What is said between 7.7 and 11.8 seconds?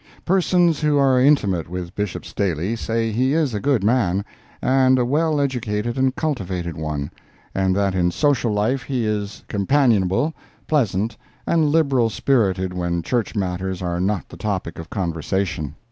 that in social life he is companionable, pleasant and